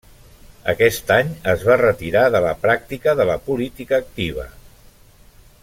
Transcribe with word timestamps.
Aquest 0.71 1.11
any 1.15 1.27
es 1.53 1.65
va 1.67 1.75
retirar 1.81 2.23
de 2.37 2.41
la 2.45 2.55
pràctica 2.63 3.15
de 3.21 3.29
la 3.33 3.37
política 3.51 4.01
activa. 4.05 4.49